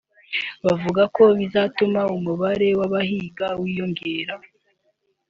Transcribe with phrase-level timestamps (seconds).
[0.65, 4.35] bavuga ko bizatuma umubare w’abahiga wiyongera